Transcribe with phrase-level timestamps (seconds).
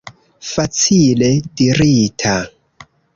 [0.51, 1.29] Facile
[1.61, 2.35] dirita!